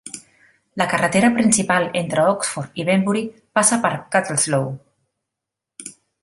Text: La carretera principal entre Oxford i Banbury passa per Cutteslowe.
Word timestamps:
La 0.81 0.85
carretera 0.93 1.27
principal 1.35 1.85
entre 2.03 2.23
Oxford 2.29 2.81
i 2.85 2.85
Banbury 2.87 3.23
passa 3.59 3.79
per 3.85 3.93
Cutteslowe. 4.17 5.85